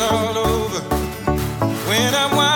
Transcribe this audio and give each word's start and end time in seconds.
all 0.00 0.36
over. 0.36 0.80
When 1.88 2.14
I'm 2.14 2.36
wiser 2.36 2.55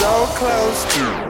So 0.00 0.24
close 0.36 0.84
to 0.94 1.29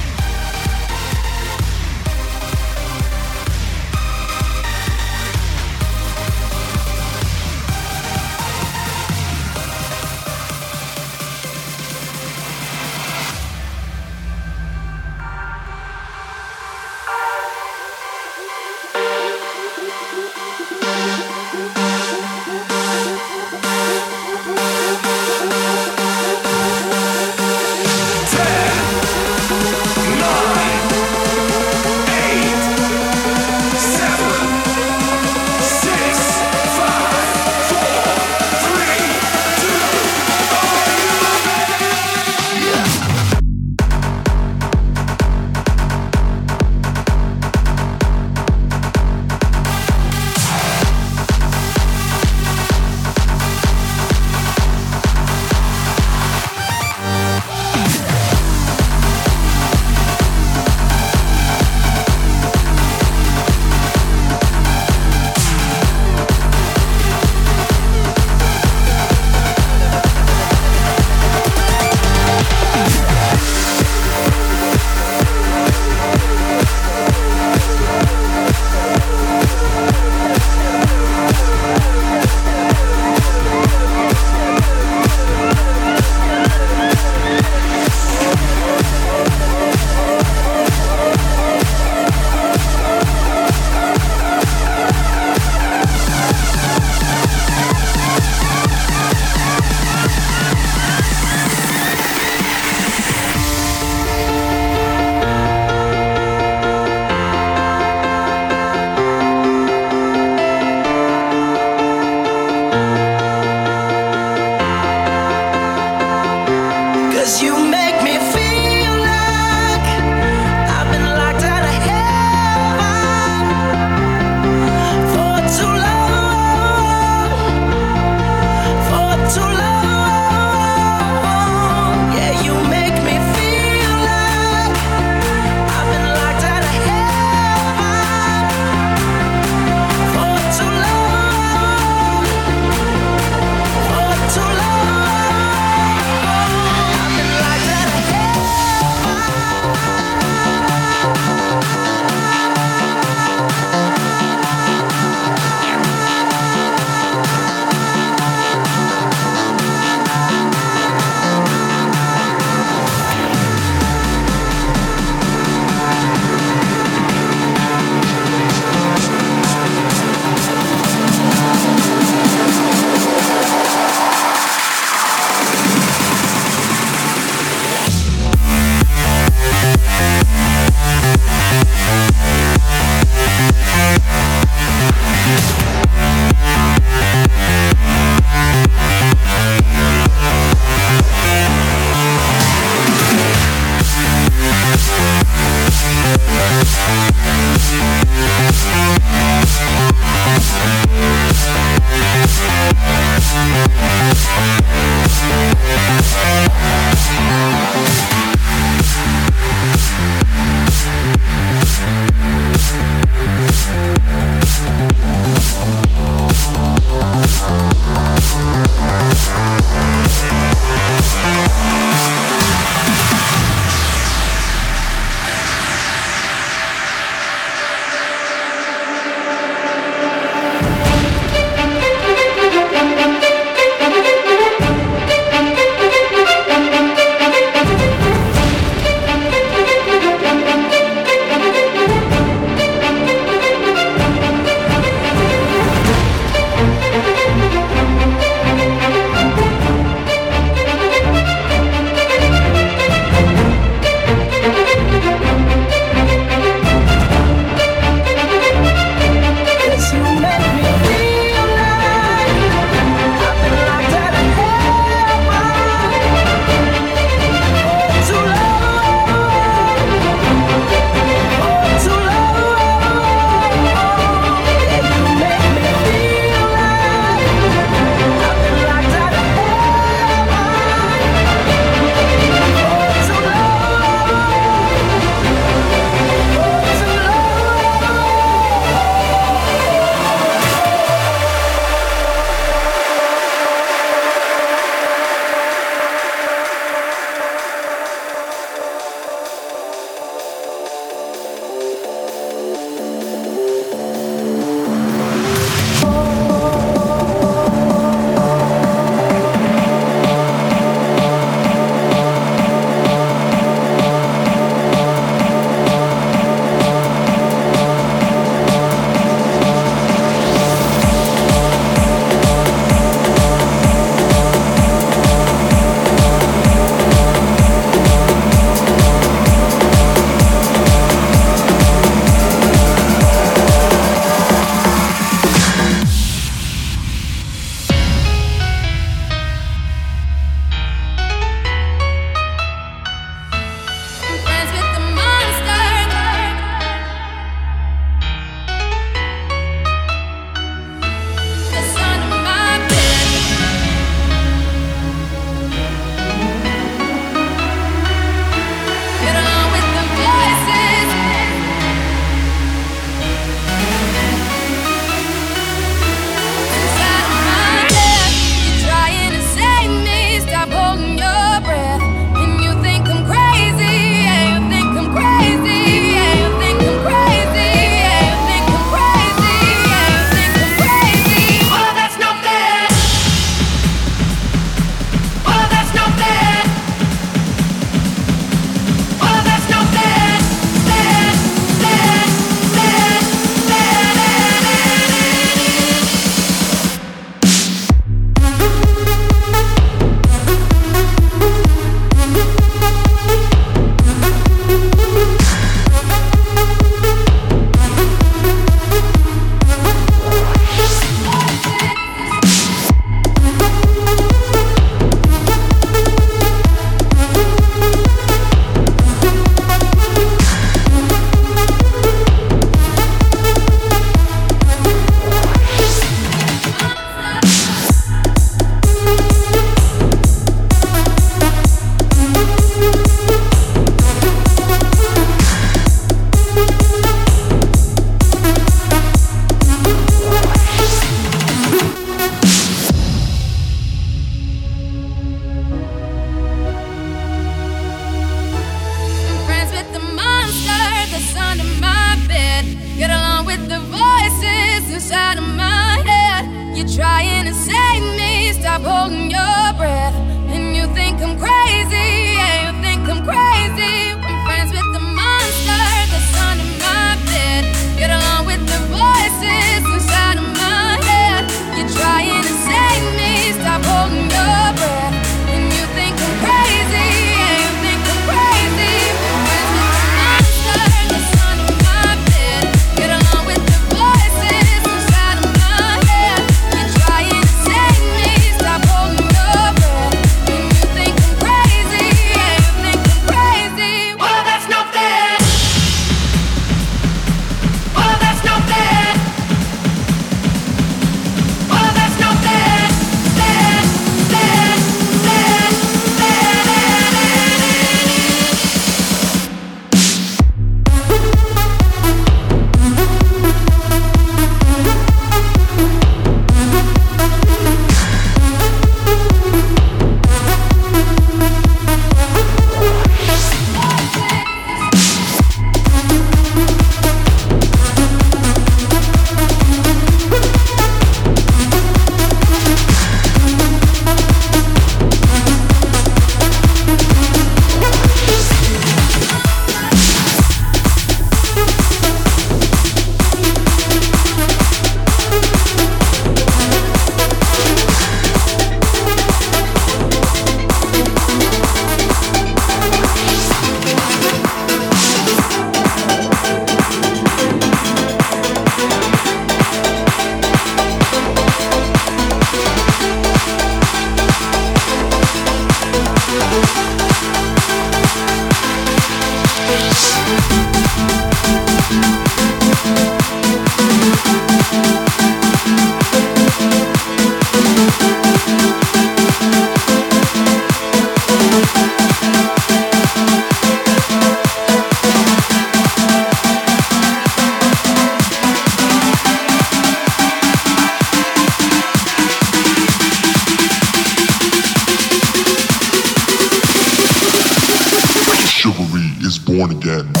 born 599.41 599.57
again. 599.57 600.00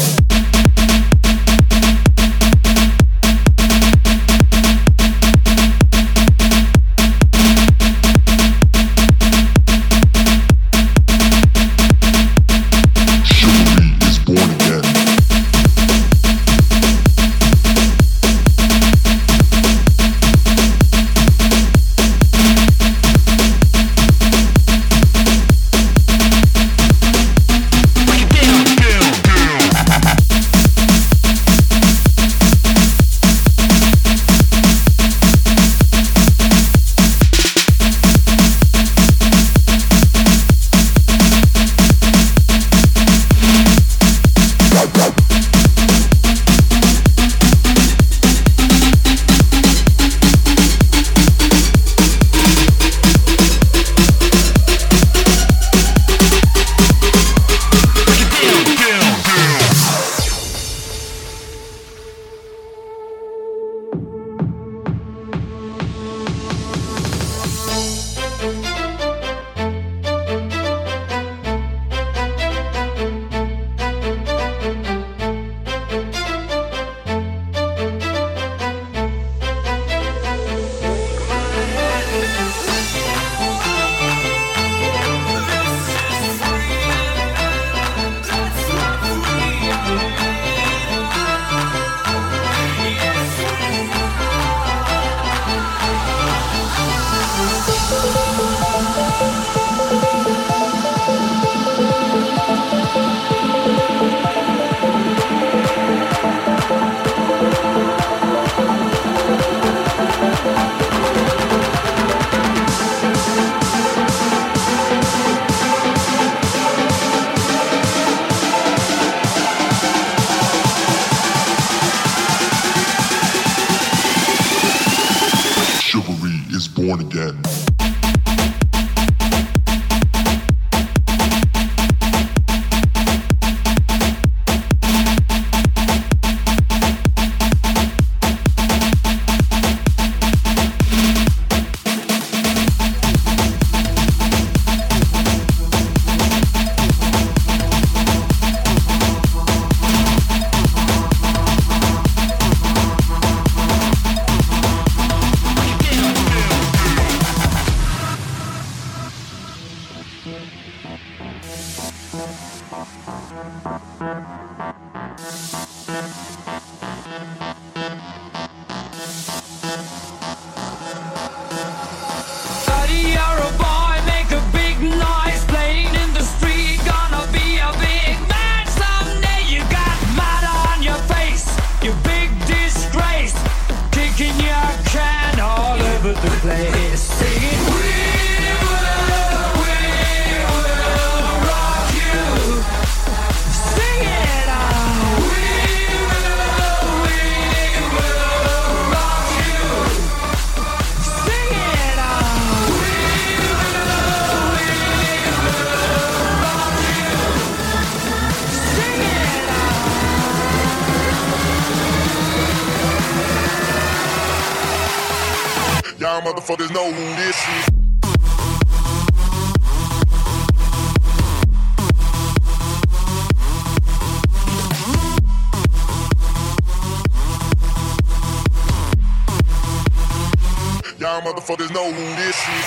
Motherfuckers 231.41 231.73
know 231.73 231.91
who 231.91 232.15
this 232.15 232.35
is. 232.35 232.65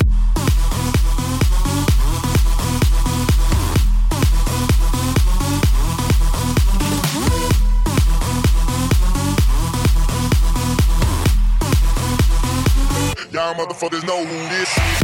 Y'all 13.33 13.55
motherfuckers 13.55 14.05
know 14.07 14.25
who 14.25 14.49
this 14.49 14.79
is. 14.79 15.04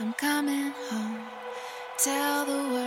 I'm 0.00 0.14
coming 0.14 0.72
home. 0.88 1.20
Tell 1.98 2.46
the 2.46 2.52
world. 2.52 2.79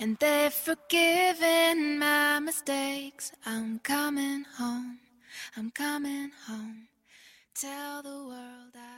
and 0.00 0.16
they've 0.18 0.52
forgiven 0.52 1.98
my 1.98 2.38
mistakes. 2.40 3.32
I'm 3.46 3.78
coming 3.80 4.44
home, 4.58 4.98
I'm 5.56 5.70
coming 5.70 6.30
home. 6.46 6.88
Tell 7.54 8.02
the 8.02 8.10
world 8.10 8.74
I 8.74 8.93